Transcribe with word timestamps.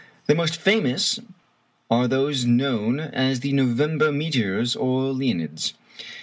The 0.25 0.33
most 0.33 0.55
famous 0.59 1.19
are 1.87 2.07
those 2.07 2.43
known 2.43 2.99
as 2.99 3.41
the 3.41 3.53
November 3.53 4.11
meteors, 4.11 4.75
or 4.75 5.13
Leonids. 5.13 5.73